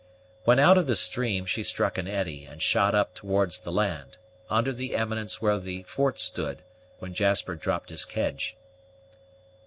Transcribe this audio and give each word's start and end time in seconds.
When 0.45 0.57
out 0.57 0.79
of 0.79 0.87
the 0.87 0.95
stream, 0.95 1.45
she 1.45 1.61
struck 1.61 1.99
an 1.99 2.07
eddy 2.07 2.43
and 2.45 2.59
shot 2.59 2.95
up 2.95 3.13
towards 3.13 3.59
the 3.59 3.71
land, 3.71 4.17
under 4.49 4.73
the 4.73 4.95
eminence 4.95 5.43
where 5.43 5.59
the 5.59 5.83
fort 5.83 6.17
stood, 6.17 6.63
when 6.97 7.13
Jasper 7.13 7.53
dropped 7.53 7.89
his 7.89 8.03
kedge. 8.03 8.57